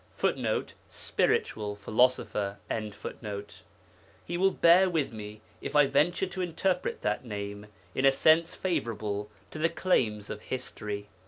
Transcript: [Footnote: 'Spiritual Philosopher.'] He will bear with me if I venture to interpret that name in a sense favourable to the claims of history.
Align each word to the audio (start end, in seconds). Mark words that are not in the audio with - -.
[Footnote: 0.17 0.73
'Spiritual 0.89 1.75
Philosopher.'] 1.75 2.57
He 4.25 4.35
will 4.35 4.49
bear 4.49 4.89
with 4.89 5.13
me 5.13 5.41
if 5.61 5.75
I 5.75 5.85
venture 5.85 6.25
to 6.25 6.41
interpret 6.41 7.03
that 7.03 7.23
name 7.23 7.67
in 7.93 8.05
a 8.05 8.11
sense 8.11 8.55
favourable 8.55 9.29
to 9.51 9.59
the 9.59 9.69
claims 9.69 10.31
of 10.31 10.41
history. 10.41 11.07